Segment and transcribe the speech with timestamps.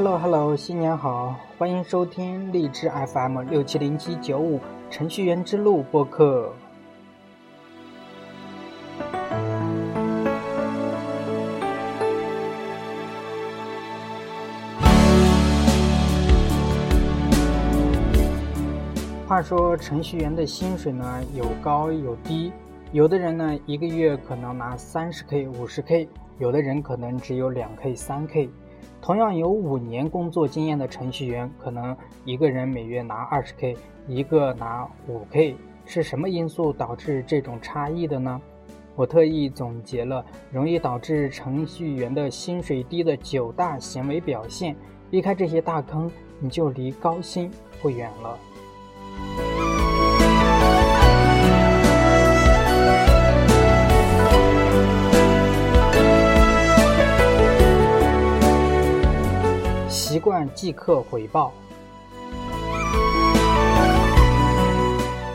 [0.00, 6.54] Hello Hello，新年好，欢迎收听荔枝 FM 六七零七九五程序员之路播客。
[19.26, 22.52] 话说程序员的薪水呢，有高有低，
[22.92, 26.08] 有的人呢一个月可能拿三十 K、五十 K，
[26.38, 28.48] 有的人可能只有两 K、三 K。
[29.00, 33.76] 同样有五年工作经验的程序员，可能一个人每月拿二十 K，
[34.06, 38.40] 一个拿五 K，是什么因素导致这种差异的呢？
[38.94, 44.76] 我特意总结了容易导致程序员的薪水低的九大行为表现，
[45.08, 46.10] 避开这些大坑，
[46.40, 48.36] 你就离高薪不远了。
[60.18, 61.52] 习惯即刻回报，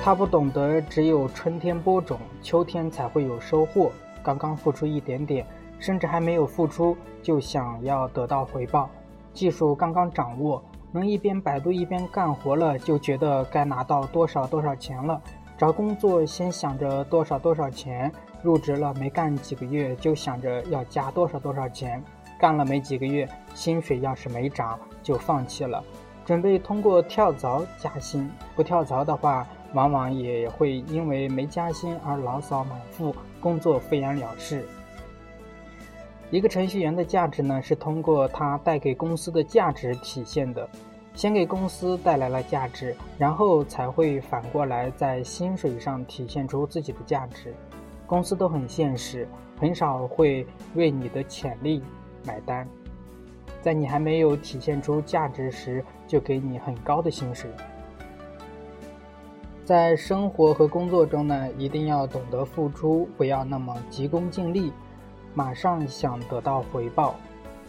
[0.03, 3.93] 他不懂得只有春天播种，秋天才会有收获。
[4.21, 5.47] 刚刚付出一点点，
[5.79, 8.89] 甚至还没有付出，就想要得到回报。
[9.33, 10.61] 技术刚刚掌握，
[10.91, 15.21] 能一边百度一边干活了，就觉得该拿到多少多少钱了。
[15.57, 18.11] 找工作先想着多少多少钱，
[18.41, 22.03] 入职了没干几个月，就想着要加多少多少钱。
[22.39, 25.83] 干了没几个月，薪水要是没涨，就放弃了，
[26.25, 28.29] 准备通过跳槽加薪。
[28.55, 34.65] 不跳槽的话，往往也会因为没加薪而牢骚满腹，工作敷衍了事。
[36.31, 40.67] 一个程序员的价值呢，是通过他带给公司的价值体现的。
[41.15, 47.53] 先给公司带来了价值，然后才会反过来在薪水上体现出自己的价值。
[48.07, 49.27] 公司都很现实，
[49.59, 51.83] 很少会为你的潜力。
[52.25, 52.67] 买单，
[53.61, 57.49] 在你还没有体现出价值时，就给你很高的薪水。
[59.65, 64.73] 在生活和工作中呢，一定要懂得付出，不要那么急功近利，
[65.33, 67.15] 马上想得到回报。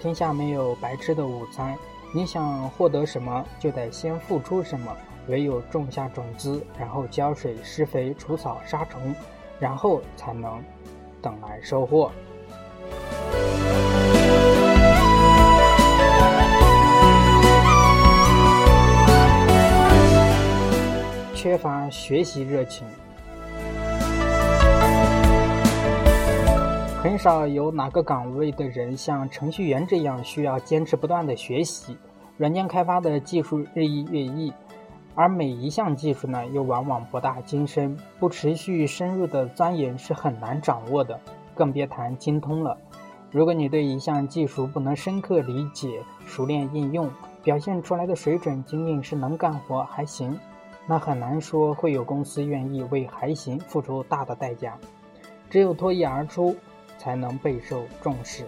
[0.01, 1.77] 天下没有白吃的午餐，
[2.13, 4.93] 你想获得什么，就得先付出什么。
[5.29, 9.15] 唯有种下种子，然后浇水、施肥、除草、杀虫，
[9.59, 10.63] 然后才能
[11.23, 12.11] 等来收获。
[21.45, 22.87] 缺乏学习热情，
[27.03, 31.99] 很少有哪个岗位的人像程序员这样需要坚持不断的学习。
[32.39, 34.55] 软件开发的技术日益月异，
[35.15, 41.21] 而每一项技术呢，又往往博大精深，不持续深入的钻研是很难掌握的，
[41.55, 42.75] 更别谈精通了。
[43.31, 47.11] 如果你对一项技术不能深刻理解、熟练应用，
[47.43, 50.41] 表现出来的水准仅仅是能干活还行。
[50.87, 54.77] 那很难说会有公司愿意为还行付出大的代价，
[55.49, 56.55] 只有脱颖而出，
[56.99, 58.45] 才能备受重视。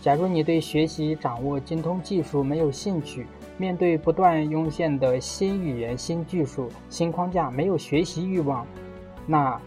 [0.00, 3.26] 假如你对学习、掌握、精通技术没有兴趣，
[3.58, 8.66] 面对不断涌现的新语言、新技术、新框架没有学习欲望，
[9.26, 9.60] 那，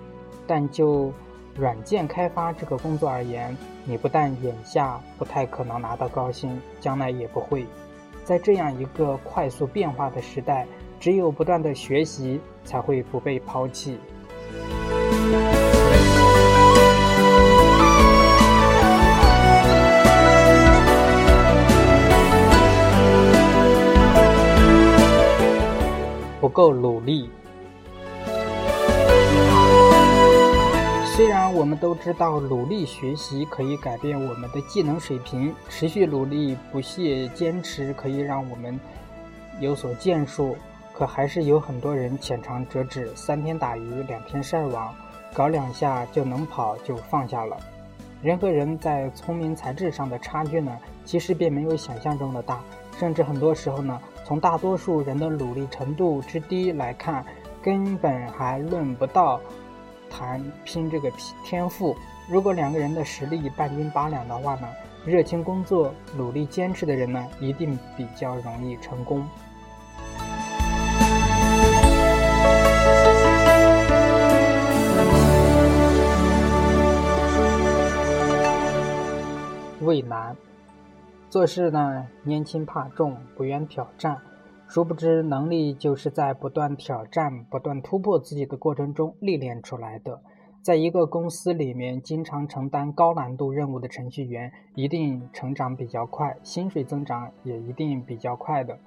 [0.47, 1.13] 但就
[1.56, 7.68] 软件开发这个工作而言，你不但眼下不太可能拿到高薪，将来也不会。
[8.25, 10.66] 在这样一个快速变化的时代。
[11.03, 13.97] 只有不断的学习，才会不被抛弃。
[26.40, 27.30] 不够努力。
[31.13, 38.80] 虽然我们都知道努力学习可以改变我们的技能水平，持续努力、不懈坚持可以让我们
[39.59, 40.56] 有所建树。
[41.06, 44.94] 还是有很多人浅尝辄止，三天打鱼两天晒网，
[45.33, 47.57] 搞两下就能跑就放下了。
[48.22, 52.62] 人和人在聪明才智上的差距呢，其实并没有想象中的大，
[52.98, 57.25] 甚至很多时候呢，从大多数人的努力程度之低来看，
[57.62, 59.42] 根本还论不到
[60.10, 61.12] 谈拼这个
[61.44, 61.95] 天赋。
[62.30, 64.69] 如果两个人的实力半斤八两的话呢，
[65.06, 69.28] 热情工作、努力坚持的人呢，一定比较容易成功。
[79.94, 80.36] 畏难，
[81.30, 84.18] 做事呢年轻怕重，不愿挑战，
[84.68, 90.19] 殊不知能力就是在不断挑战、不断突破自己的过程中历练出来的。
[90.63, 98.80] 在一个公司里面，经常承担高难度任务的程序员，一定成长比较快，薪水增长也一定比较快的。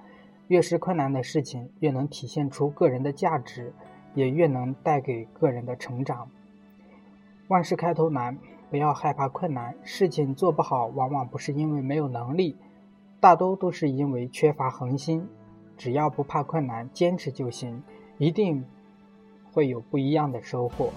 [0.49, 3.73] 越是困难的事情，越能体现出个人的价值，
[4.15, 6.29] 也越能带给个人的成长。
[7.47, 8.37] 万事开头难，
[8.71, 9.75] 不要害怕困难。
[9.83, 12.57] 事情做不好，往往不是因为没有能力，
[13.21, 15.29] 大多都是因为缺乏恒心。
[15.77, 17.83] 只要不怕困难，坚持就行，
[18.19, 18.65] 一定
[19.53, 20.91] 会有不一样的收获。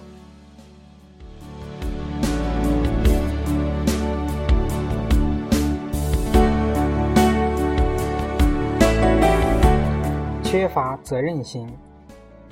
[10.42, 11.72] 缺乏责任心，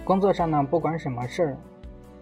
[0.05, 1.57] 工作上呢，不管什么事儿，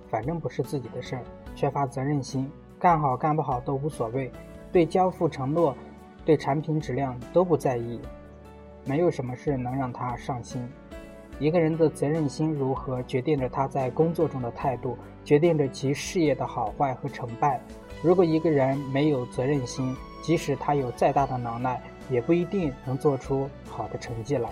[0.09, 1.23] 反正不是自己的事儿。
[1.55, 4.31] 缺乏责任心，干好干不好都无所谓，
[4.71, 5.75] 对交付承诺、
[6.25, 7.99] 对产品质量都不在意，
[8.85, 10.69] 没有什么事能让他上心。
[11.39, 17.61] 一个人的责任心如何，决定着他在工作中的态度，决定着其事业的好坏和成败。
[18.03, 21.81] 如果一个人没有责任心，即使他有再大的能耐，
[22.11, 24.51] 也不一定能做出好的成绩来。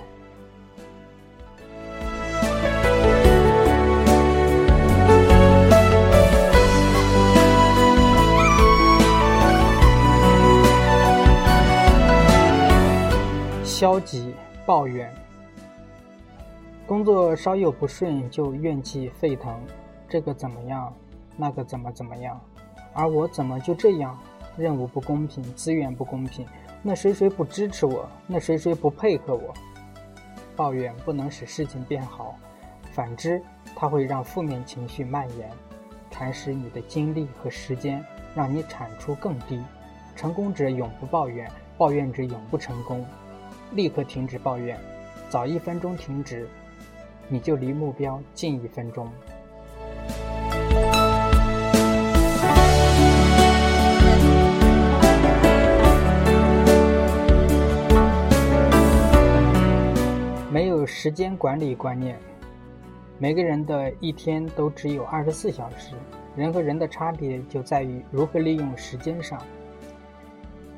[13.84, 14.34] 消极
[14.64, 15.12] 抱怨，
[16.86, 19.60] 工作稍有不顺就怨气沸腾，
[20.08, 20.90] 这个怎么样，
[21.36, 22.40] 那个怎么怎么样，
[22.94, 24.18] 而我怎么就这样？
[24.56, 26.46] 任务不公平，资源不公平，
[26.82, 29.52] 那谁谁不支持我，那谁谁不配合我？
[30.56, 32.38] 抱怨不能使事情变好，
[32.90, 33.42] 反之，
[33.76, 35.50] 它会让负面情绪蔓延，
[36.10, 38.02] 蚕食你的精力和时间，
[38.34, 39.62] 让你产出更低。
[40.16, 41.46] 成功者永不抱怨，
[41.76, 43.04] 抱怨者永不成功。
[43.72, 44.78] 立刻停止抱怨，
[45.28, 46.48] 早一分钟停止，
[47.28, 49.08] 你就离目标近一分钟。
[60.52, 62.16] 没有时间管理观念，
[63.18, 65.94] 每个人的一天都只有二十四小时，
[66.36, 69.42] 人和人的差别就在于如何利用时间上。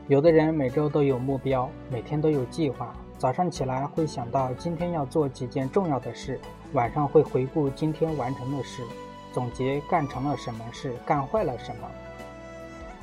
[0.08, 2.94] 有的人每周都有目标，每天都有计划。
[3.18, 6.38] 早上起来会想到今天要做几件重要的事，
[6.74, 8.84] 晚上会回顾今天完成的事，
[9.32, 11.88] 总结干成了什么事，干坏了什么，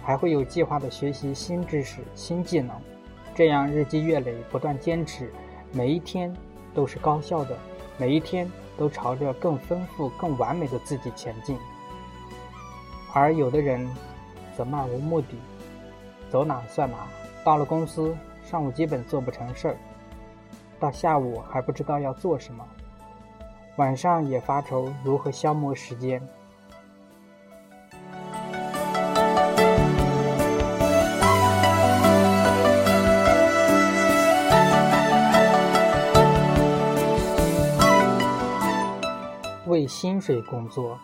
[0.01, 2.73] 还会有计划的学习新知识、新技能。
[3.35, 5.29] 这样日积月累，不断坚持，
[5.73, 6.33] 每一天
[6.73, 7.57] 都是高效的，
[7.97, 11.57] 每一天都朝着更丰富、更完美的自己前进。
[13.11, 13.85] 而有的人
[14.55, 15.35] 则漫无目的。
[16.33, 16.97] 走哪算哪，
[17.43, 19.77] 到了公司，上午基本做不成事儿，
[20.79, 22.65] 到下午还不知道要做什么，
[23.75, 26.19] 晚上也发愁如何消磨时间。
[39.67, 40.97] 为薪水工作，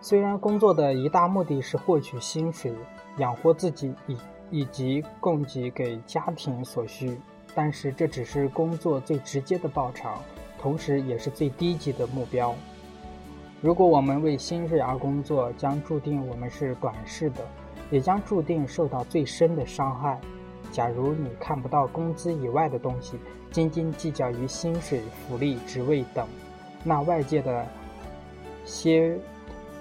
[0.00, 2.74] 虽然工作的一大目的是获取薪水。
[3.20, 4.16] 养活自己以
[4.50, 7.20] 以及供给给家庭所需，
[7.54, 10.08] 但是这只是工作最直接的报酬，
[10.58, 12.54] 同时也是最低级的目标。
[13.60, 17.46] 如果我们为薪水而工作，将注定我们是短视的，
[17.90, 20.18] 也将注定受到最深的伤害。
[20.72, 23.18] 假如你看不到工资以外的东西，
[23.52, 26.26] 斤斤计较于薪水、福利、职位等，
[26.82, 27.66] 那外界的
[28.64, 29.14] 些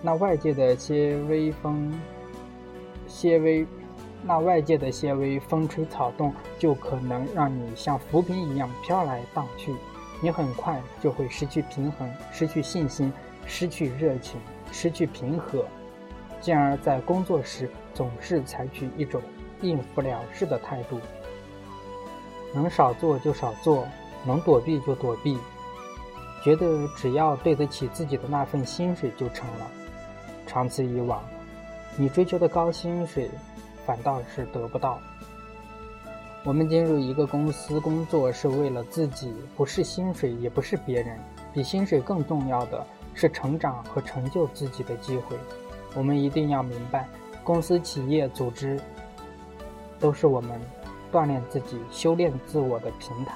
[0.01, 1.91] 那外界的些微风。
[3.09, 3.67] 些微，
[4.23, 9.75] 那外界的些微风吹草动，就可能让你像浮萍一样飘来荡去。
[10.21, 13.11] 你很快就会失去平衡，失去信心，
[13.45, 14.39] 失去热情，
[14.71, 15.65] 失去平和，
[16.39, 19.21] 进而，在工作时总是采取一种
[19.61, 20.99] 应付了事的态度。
[22.53, 23.87] 能少做就少做，
[24.25, 25.37] 能躲避就躲避，
[26.43, 29.67] 觉得只要对得起自己的那份薪水就成了。
[30.45, 31.23] 长此以往。
[32.01, 33.29] 你追求的高薪水，
[33.85, 35.01] 反倒是得不到。
[36.45, 41.19] 我们进入一个公司工作是为了自己，不是薪水，也不是别人。
[41.53, 45.35] 比薪水更重要的是成长和成就自己的机会。
[45.93, 47.05] 我们一定要明白，
[47.43, 48.79] 公司、企业、组织，
[49.99, 50.57] 都是我们
[51.11, 53.35] 锻炼自己、修炼自我的平台。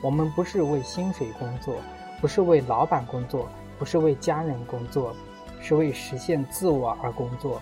[0.00, 1.74] 我们不是为薪水工作，
[2.18, 3.46] 不是为老板工作，
[3.78, 5.14] 不是为家人工作，
[5.60, 7.60] 是为实现自我而工作。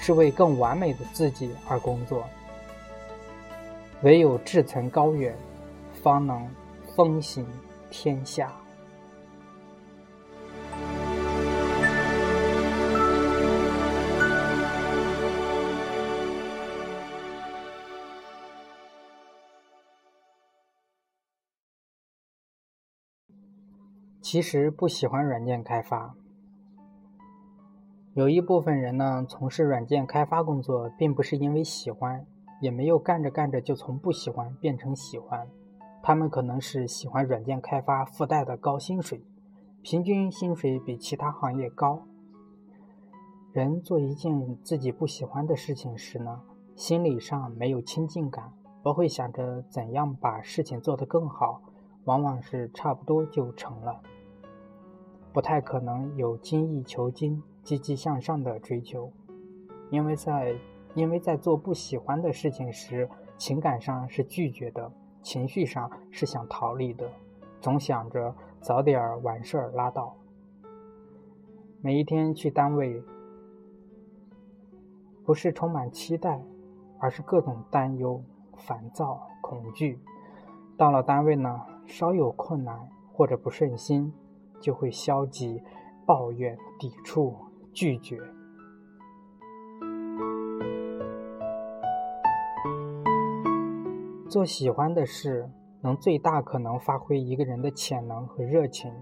[0.00, 2.24] 是为更完美的自己而工作。
[4.02, 5.36] 唯有志存高远
[6.02, 6.48] 方能
[6.94, 7.46] 风行
[7.90, 8.52] 天下。
[24.30, 26.14] 其实不喜欢软件开发
[28.18, 32.26] 有一部分人呢，从事软件开发工作，并不是因为喜欢，
[32.60, 35.46] 也没有干着干着就从不喜欢变成喜欢。
[36.02, 39.22] 他们可能是喜欢软件开发附带的高薪水，
[39.82, 42.02] 平均薪水比其他行业高。
[43.52, 46.40] 人做一件自己不喜欢的事情时呢，
[46.74, 51.62] 心理上没有亲近感，不会想着怎样把事情做得更好，
[52.02, 54.00] 往往是差不多就成了，
[55.32, 57.40] 不太可能有精益求精。
[57.68, 59.12] 积极向上的追求，
[59.90, 60.56] 因为在
[60.94, 63.06] 因为在做不喜欢的事情时，
[63.36, 67.06] 情感上是拒绝的，情绪上是想逃离的，
[67.60, 70.16] 总想着早点完事儿拉倒。
[71.82, 73.02] 每一天去单位，
[75.26, 76.42] 不是充满期待，
[76.98, 78.22] 而是各种担忧、
[78.56, 80.00] 烦躁、恐惧。
[80.78, 84.10] 到了单位呢，稍有困难或者不顺心，
[84.58, 85.62] 就会消极、
[86.06, 87.36] 抱怨、抵触。
[87.78, 88.18] 拒绝
[94.28, 95.48] 做喜欢的事，
[95.80, 98.92] 能最大可能发挥一个人的潜能和热情，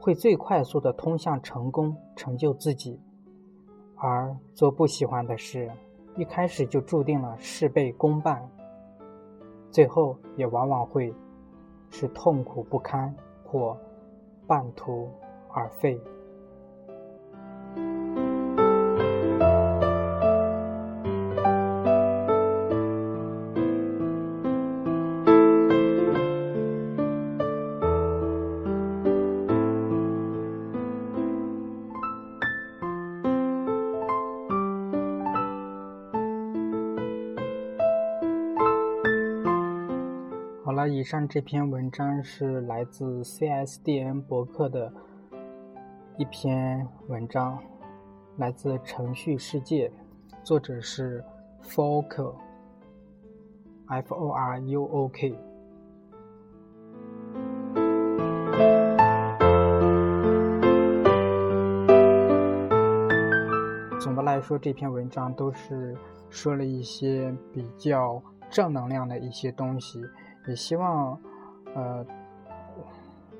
[0.00, 2.98] 会最快速的通向成功，成就自己；
[3.94, 5.70] 而做不喜欢的事，
[6.16, 8.50] 一开始就注定了事倍功半，
[9.70, 11.14] 最后也往往会
[11.90, 13.14] 是痛苦不堪
[13.44, 13.78] 或
[14.48, 15.08] 半途
[15.52, 15.96] 而废。
[41.02, 44.92] 以上这篇文章是来自 CSDN 博客的
[46.16, 47.58] 一篇文章，
[48.36, 49.90] 来自程序世界，
[50.44, 51.24] 作者是
[51.60, 52.14] Fork，F
[54.14, 55.36] O R U O K。
[63.98, 65.96] 总的来说，这篇文章都是
[66.30, 70.00] 说了一些比较正能量的一些东西。
[70.46, 71.18] 也希望，
[71.74, 72.04] 呃，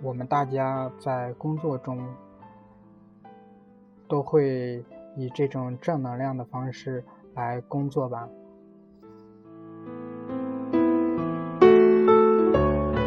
[0.02, 2.06] 我们大家在工作中
[4.08, 4.84] 都会
[5.16, 7.04] 以这种正能量的方式
[7.34, 8.28] 来工作吧。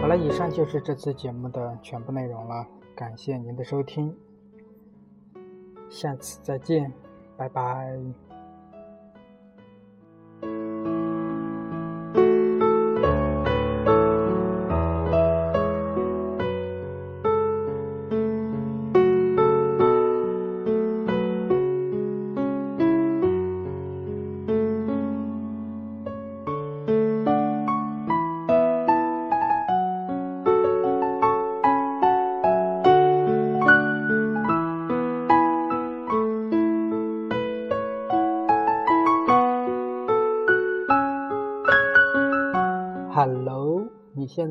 [0.02, 4.16] 好了，以上就是这次节目的全部内容了，感谢您的收听，
[5.90, 6.94] 下次再见，
[7.38, 8.25] 拜拜。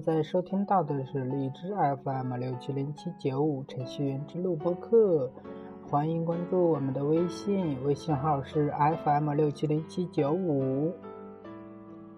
[0.04, 5.32] 在收听到的是荔枝 FM 六七零七九五程序员之路播客，
[5.88, 8.70] 欢迎关注我们的微信，微信号是
[9.02, 10.92] FM 六七零七九五，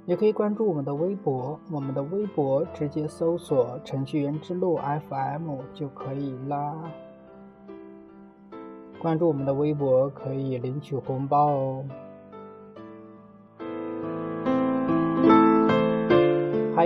[0.05, 6.91] 也可以关注我们的微博，我们的微博直接搜索程序员之路 FM 就可以啦。
[9.01, 11.85] 关注我们的微博可以领取红包哦。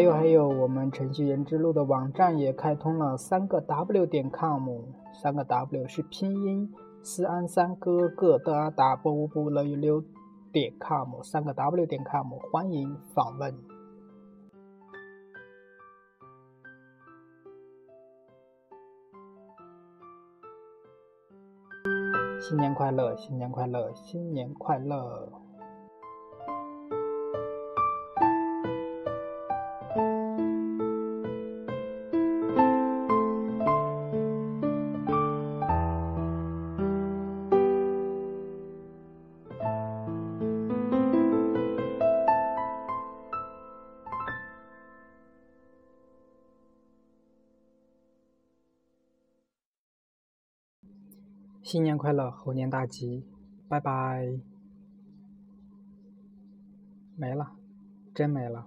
[0.00, 4.66] 还有还有，我们程序员之路的网站也开通了，三个 W 点 com，
[5.12, 10.02] 三个 W 是拼音，四安三哥哥的阿 W 不了六
[10.50, 13.54] 点 com，三个 W 点 com，欢迎访问。
[22.40, 25.49] 新年快乐，新年快乐，新年快乐。
[51.70, 53.22] 新年快乐，猴年大吉，
[53.68, 54.28] 拜拜。
[57.14, 57.52] 没了，
[58.12, 58.66] 真没了。